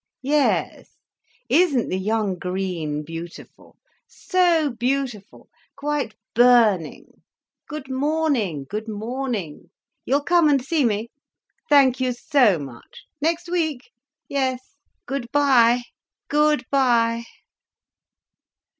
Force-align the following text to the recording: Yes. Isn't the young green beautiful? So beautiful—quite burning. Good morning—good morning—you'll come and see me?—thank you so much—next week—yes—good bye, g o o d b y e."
Yes. 0.23 0.95
Isn't 1.47 1.89
the 1.89 1.99
young 1.99 2.39
green 2.39 3.03
beautiful? 3.03 3.77
So 4.07 4.71
beautiful—quite 4.71 6.15
burning. 6.33 7.21
Good 7.67 7.87
morning—good 7.87 8.87
morning—you'll 8.87 10.21
come 10.23 10.49
and 10.49 10.59
see 10.65 10.85
me?—thank 10.85 11.99
you 11.99 12.13
so 12.13 12.57
much—next 12.57 13.47
week—yes—good 13.47 15.31
bye, 15.31 15.83
g 16.31 16.35
o 16.37 16.49
o 16.49 16.55
d 16.55 16.63
b 16.63 16.67
y 16.75 17.19
e." 17.19 17.23